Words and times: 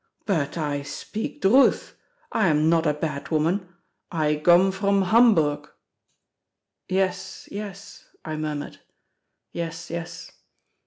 But 0.25 0.57
I 0.57 0.81
speak 0.81 1.43
druth, 1.43 1.93
I 2.31 2.47
am 2.47 2.69
nod 2.71 2.87
a 2.87 2.93
bad 2.95 3.29
woman—I 3.29 4.33
gome 4.33 4.71
from 4.71 5.03
Hamburg." 5.03 5.69
"Yes, 6.89 7.47
yes," 7.51 8.05
I 8.25 8.35
murmured; 8.35 8.79
"yes, 9.53 9.91
yes." 9.91 10.31